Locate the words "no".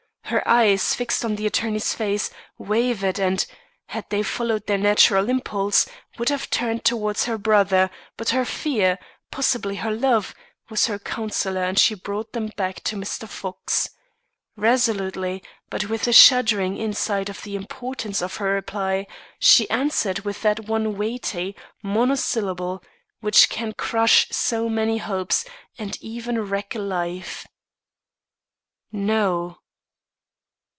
28.93-29.57